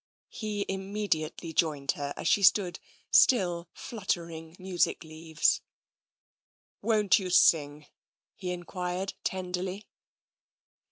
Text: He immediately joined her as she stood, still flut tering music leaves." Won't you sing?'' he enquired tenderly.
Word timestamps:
He 0.31 0.65
immediately 0.67 1.53
joined 1.53 1.91
her 1.91 2.11
as 2.17 2.27
she 2.27 2.41
stood, 2.41 2.79
still 3.11 3.69
flut 3.71 4.07
tering 4.07 4.57
music 4.57 5.03
leaves." 5.03 5.61
Won't 6.81 7.19
you 7.19 7.29
sing?'' 7.29 7.85
he 8.35 8.49
enquired 8.49 9.13
tenderly. 9.23 9.85